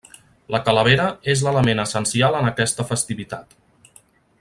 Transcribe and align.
La 0.55 0.61
calavera 0.69 1.05
és 1.35 1.43
l’element 1.47 1.83
essencial 1.85 2.41
en 2.41 2.51
aquesta 2.53 2.89
festivitat. 2.95 3.59